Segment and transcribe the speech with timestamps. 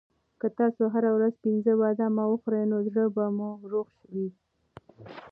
[0.39, 4.29] که تاسو هره ورځ پنځه بادام وخورئ نو زړه به مو روغ وي.